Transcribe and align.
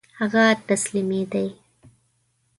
هغه 0.19 0.43
تسلیمېدی. 0.67 1.47